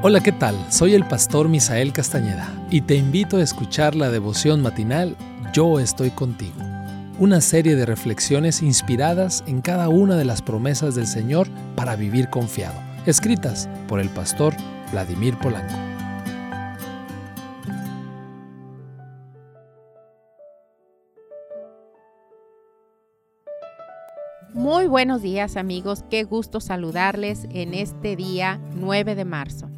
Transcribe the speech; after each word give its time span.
Hola, 0.00 0.20
¿qué 0.20 0.30
tal? 0.30 0.54
Soy 0.70 0.94
el 0.94 1.04
pastor 1.04 1.48
Misael 1.48 1.92
Castañeda 1.92 2.48
y 2.70 2.82
te 2.82 2.94
invito 2.94 3.38
a 3.38 3.42
escuchar 3.42 3.96
la 3.96 4.10
devoción 4.10 4.62
matinal 4.62 5.16
Yo 5.52 5.80
estoy 5.80 6.10
contigo, 6.10 6.54
una 7.18 7.40
serie 7.40 7.74
de 7.74 7.84
reflexiones 7.84 8.62
inspiradas 8.62 9.42
en 9.48 9.60
cada 9.60 9.88
una 9.88 10.14
de 10.14 10.24
las 10.24 10.40
promesas 10.40 10.94
del 10.94 11.08
Señor 11.08 11.48
para 11.74 11.96
vivir 11.96 12.30
confiado, 12.30 12.80
escritas 13.06 13.68
por 13.88 13.98
el 13.98 14.08
pastor 14.08 14.54
Vladimir 14.92 15.36
Polanco. 15.36 15.74
Muy 24.54 24.86
buenos 24.86 25.22
días 25.22 25.56
amigos, 25.56 26.04
qué 26.08 26.22
gusto 26.22 26.60
saludarles 26.60 27.48
en 27.50 27.74
este 27.74 28.14
día 28.14 28.60
9 28.76 29.16
de 29.16 29.24
marzo. 29.24 29.68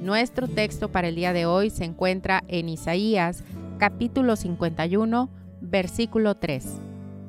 Nuestro 0.00 0.48
texto 0.48 0.90
para 0.90 1.08
el 1.08 1.14
día 1.14 1.34
de 1.34 1.44
hoy 1.44 1.68
se 1.68 1.84
encuentra 1.84 2.42
en 2.48 2.70
Isaías 2.70 3.44
capítulo 3.76 4.34
51, 4.34 5.28
versículo 5.60 6.36
3. 6.36 6.80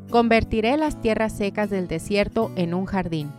Convertiré 0.10 0.78
las 0.78 1.02
tierras 1.02 1.34
secas 1.34 1.70
del 1.70 1.90
desierto 1.90 2.50
en 2.56 2.74
un 2.74 2.86
jardín, 2.86 3.30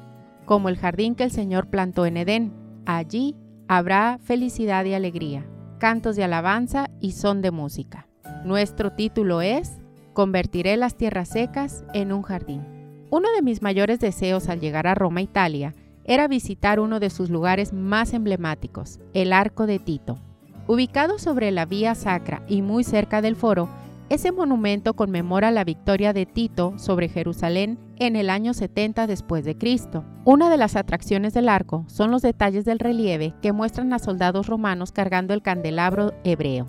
como 0.44 0.68
el 0.68 0.76
jardín 0.76 1.14
que 1.14 1.24
el 1.24 1.30
Señor 1.30 1.68
plantó 1.68 2.04
en 2.04 2.18
Edén. 2.18 2.52
Allí 2.84 3.34
habrá 3.68 4.18
felicidad 4.22 4.84
y 4.84 4.92
alegría, 4.92 5.46
cantos 5.78 6.14
de 6.14 6.24
alabanza 6.24 6.90
y 7.00 7.12
son 7.12 7.40
de 7.40 7.52
música. 7.52 8.06
Nuestro 8.44 8.92
título 8.92 9.40
es 9.40 9.78
Convertiré 10.12 10.76
las 10.76 10.94
tierras 10.94 11.30
secas 11.30 11.84
en 11.94 12.12
un 12.12 12.20
jardín. 12.20 12.66
Uno 13.08 13.28
de 13.34 13.40
mis 13.40 13.62
mayores 13.62 13.98
deseos 13.98 14.50
al 14.50 14.60
llegar 14.60 14.86
a 14.86 14.94
Roma, 14.94 15.22
Italia, 15.22 15.74
era 16.04 16.28
visitar 16.28 16.80
uno 16.80 17.00
de 17.00 17.10
sus 17.10 17.30
lugares 17.30 17.72
más 17.72 18.12
emblemáticos, 18.12 19.00
el 19.14 19.32
Arco 19.32 19.66
de 19.66 19.78
Tito. 19.78 20.18
Ubicado 20.66 21.18
sobre 21.18 21.50
la 21.50 21.66
Vía 21.66 21.94
Sacra 21.94 22.42
y 22.48 22.62
muy 22.62 22.84
cerca 22.84 23.20
del 23.22 23.36
foro, 23.36 23.68
ese 24.08 24.30
monumento 24.30 24.94
conmemora 24.94 25.50
la 25.50 25.64
victoria 25.64 26.12
de 26.12 26.26
Tito 26.26 26.74
sobre 26.76 27.08
Jerusalén 27.08 27.78
en 27.96 28.14
el 28.14 28.30
año 28.30 28.52
70 28.52 29.06
después 29.06 29.44
de 29.44 29.56
Cristo. 29.56 30.04
Una 30.24 30.50
de 30.50 30.58
las 30.58 30.76
atracciones 30.76 31.32
del 31.32 31.48
arco 31.48 31.84
son 31.88 32.10
los 32.10 32.20
detalles 32.20 32.64
del 32.64 32.78
relieve 32.78 33.34
que 33.40 33.52
muestran 33.52 33.92
a 33.92 33.98
soldados 33.98 34.48
romanos 34.48 34.92
cargando 34.92 35.32
el 35.34 35.42
candelabro 35.42 36.12
hebreo. 36.24 36.66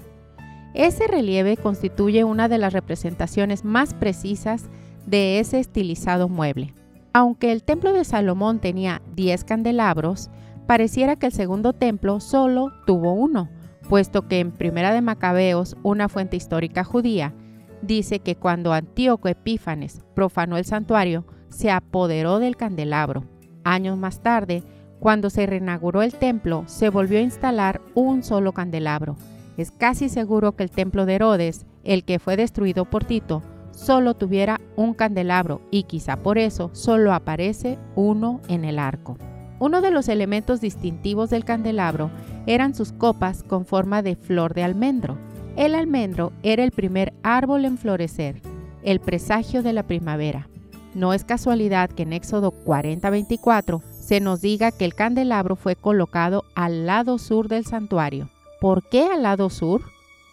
Ese 0.73 1.05
relieve 1.07 1.57
constituye 1.57 2.23
una 2.23 2.47
de 2.47 2.57
las 2.57 2.73
representaciones 2.73 3.63
más 3.63 3.93
precisas 3.93 4.69
de 5.05 5.39
ese 5.39 5.59
estilizado 5.59 6.29
mueble. 6.29 6.73
Aunque 7.13 7.51
el 7.51 7.63
templo 7.63 7.93
de 7.93 8.05
Salomón 8.05 8.59
tenía 8.59 9.03
10 9.15 9.43
candelabros, 9.43 10.31
pareciera 10.65 11.15
que 11.15 11.27
el 11.27 11.31
segundo 11.31 11.73
templo 11.73 12.19
solo 12.19 12.71
tuvo 12.87 13.13
uno, 13.13 13.49
puesto 13.87 14.27
que 14.27 14.39
en 14.39 14.51
Primera 14.51 14.91
de 14.91 15.01
Macabeos, 15.01 15.77
una 15.83 16.09
fuente 16.09 16.37
histórica 16.37 16.83
judía, 16.83 17.35
dice 17.83 18.17
que 18.17 18.35
cuando 18.35 18.73
Antíoco 18.73 19.27
Epífanes 19.27 20.01
profanó 20.15 20.57
el 20.57 20.65
santuario, 20.65 21.25
se 21.49 21.69
apoderó 21.69 22.39
del 22.39 22.57
candelabro. 22.57 23.25
Años 23.63 23.95
más 23.95 24.21
tarde, 24.21 24.63
cuando 24.99 25.29
se 25.29 25.45
reinauguró 25.45 26.01
el 26.01 26.15
templo, 26.15 26.63
se 26.65 26.89
volvió 26.89 27.19
a 27.19 27.23
instalar 27.23 27.81
un 27.93 28.23
solo 28.23 28.53
candelabro. 28.53 29.17
Es 29.55 29.69
casi 29.69 30.09
seguro 30.09 30.55
que 30.55 30.63
el 30.63 30.71
templo 30.71 31.05
de 31.05 31.15
Herodes, 31.15 31.67
el 31.83 32.05
que 32.05 32.17
fue 32.17 32.37
destruido 32.37 32.85
por 32.85 33.03
Tito, 33.03 33.43
solo 33.73 34.13
tuviera 34.13 34.61
un 34.75 34.93
candelabro 34.93 35.61
y 35.71 35.83
quizá 35.83 36.17
por 36.17 36.37
eso 36.37 36.69
solo 36.73 37.13
aparece 37.13 37.77
uno 37.95 38.41
en 38.47 38.63
el 38.65 38.79
arco. 38.79 39.17
Uno 39.59 39.81
de 39.81 39.91
los 39.91 40.09
elementos 40.09 40.61
distintivos 40.61 41.29
del 41.29 41.45
candelabro 41.45 42.11
eran 42.47 42.75
sus 42.75 42.91
copas 42.91 43.43
con 43.43 43.65
forma 43.65 44.01
de 44.01 44.15
flor 44.15 44.53
de 44.53 44.63
almendro. 44.63 45.17
El 45.55 45.75
almendro 45.75 46.33
era 46.43 46.63
el 46.63 46.71
primer 46.71 47.13
árbol 47.23 47.65
en 47.65 47.77
florecer, 47.77 48.41
el 48.83 48.99
presagio 48.99 49.63
de 49.63 49.73
la 49.73 49.83
primavera. 49.83 50.49
No 50.93 51.13
es 51.13 51.23
casualidad 51.23 51.89
que 51.89 52.03
en 52.03 52.13
Éxodo 52.13 52.51
40:24 52.65 53.81
se 53.89 54.19
nos 54.19 54.41
diga 54.41 54.71
que 54.71 54.85
el 54.85 54.93
candelabro 54.93 55.55
fue 55.55 55.75
colocado 55.75 56.43
al 56.55 56.85
lado 56.85 57.17
sur 57.17 57.47
del 57.47 57.65
santuario. 57.65 58.29
¿Por 58.59 58.83
qué 58.83 59.05
al 59.05 59.23
lado 59.23 59.49
sur? 59.49 59.81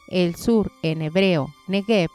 El 0.09 0.35
sur 0.35 0.71
en 0.83 1.03
hebreo, 1.03 1.49
Negev, 1.69 2.11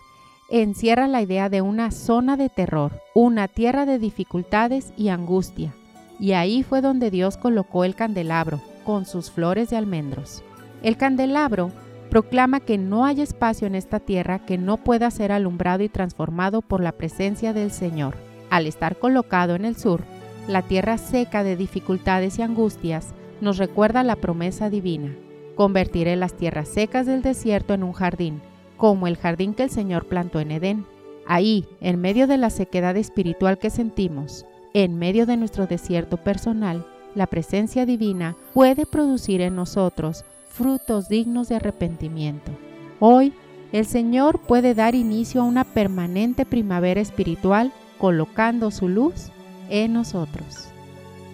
encierra 0.50 1.08
la 1.08 1.22
idea 1.22 1.50
de 1.50 1.62
una 1.62 1.92
zona 1.92 2.38
de 2.38 2.50
terror, 2.50 3.02
una 3.14 3.48
tierra 3.48 3.86
de 3.86 4.00
dificultades 4.00 4.94
y 4.96 5.10
angustia. 5.10 5.74
Y 6.20 6.34
ahí 6.34 6.64
fue 6.64 6.82
donde 6.82 7.12
Dios 7.12 7.38
colocó 7.38 7.84
el 7.84 7.96
candelabro, 7.96 8.62
con 8.86 9.06
sus 9.06 9.32
flores 9.32 9.70
de 9.70 9.78
almendros. 9.78 10.44
El 10.84 10.98
candelabro 10.98 11.72
proclama 12.10 12.60
que 12.60 12.78
no 12.78 13.06
hay 13.06 13.22
espacio 13.22 13.68
en 13.68 13.76
esta 13.76 14.00
tierra 14.00 14.40
que 14.40 14.58
no 14.58 14.78
pueda 14.78 15.10
ser 15.12 15.32
alumbrado 15.32 15.84
y 15.84 15.90
transformado 15.90 16.62
por 16.62 16.82
la 16.82 16.92
presencia 16.92 17.52
del 17.52 17.72
Señor. 17.72 18.16
Al 18.50 18.68
estar 18.68 18.98
colocado 18.98 19.56
en 19.56 19.66
el 19.66 19.76
sur, 19.76 20.04
la 20.48 20.62
tierra 20.62 21.00
seca 21.00 21.44
de 21.44 21.58
dificultades 21.58 22.38
y 22.38 22.44
angustias 22.44 23.14
nos 23.42 23.58
recuerda 23.58 24.04
la 24.04 24.16
promesa 24.16 24.70
divina. 24.70 25.14
Convertiré 25.56 26.16
las 26.16 26.38
tierras 26.38 26.70
secas 26.70 27.08
del 27.08 27.22
desierto 27.22 27.74
en 27.74 27.84
un 27.84 27.94
jardín, 27.94 28.42
como 28.78 29.08
el 29.08 29.18
jardín 29.18 29.54
que 29.54 29.64
el 29.64 29.70
Señor 29.70 30.06
plantó 30.06 30.40
en 30.40 30.52
Edén. 30.52 30.86
Ahí, 31.28 31.66
en 31.82 32.00
medio 32.00 32.28
de 32.28 32.38
la 32.38 32.50
sequedad 32.50 32.96
espiritual 32.98 33.58
que 33.58 33.70
sentimos, 33.70 34.46
en 34.74 34.98
medio 34.98 35.26
de 35.26 35.38
nuestro 35.38 35.68
desierto 35.68 36.18
personal, 36.18 36.86
la 37.16 37.28
presencia 37.28 37.86
divina 37.86 38.36
puede 38.54 38.86
producir 38.86 39.42
en 39.42 39.56
nosotros 39.56 40.26
frutos 40.50 41.10
dignos 41.10 41.50
de 41.50 41.56
arrepentimiento. 41.56 42.52
Hoy, 43.00 43.34
el 43.72 43.86
Señor 43.86 44.40
puede 44.40 44.74
dar 44.74 44.96
inicio 44.96 45.42
a 45.42 45.46
una 45.46 45.64
permanente 45.64 46.46
primavera 46.46 47.02
espiritual 47.02 47.74
colocando 47.98 48.72
su 48.72 48.88
luz 48.88 49.32
en 49.70 49.94
nosotros. 49.94 50.68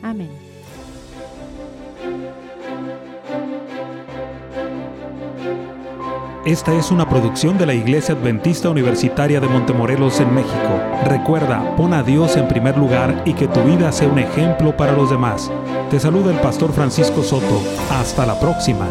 Amén. 0.02 0.30
Esta 6.46 6.74
es 6.74 6.90
una 6.90 7.08
producción 7.08 7.60
de 7.60 7.68
la 7.68 7.76
Iglesia 7.76 8.16
Adventista 8.16 8.72
Universitaria 8.72 9.40
de 9.40 9.48
Montemorelos 9.48 10.20
en 10.22 10.34
México. 10.34 10.82
Recuerda, 11.06 11.76
pon 11.76 11.94
a 11.94 12.02
Dios 12.02 12.36
en 12.36 12.48
primer 12.48 12.76
lugar 12.80 13.22
y 13.28 13.36
que 13.36 13.48
tu 13.48 13.62
vida 13.62 13.92
sea 13.92 14.08
un 14.08 14.18
ejemplo 14.18 14.76
para 14.76 14.94
los 14.94 15.12
demás. 15.12 15.52
Te 15.92 16.00
saluda 16.00 16.32
el 16.32 16.40
pastor 16.40 16.74
Francisco 16.74 17.22
Soto. 17.22 17.62
Hasta 17.92 18.26
la 18.26 18.40
próxima. 18.40 18.88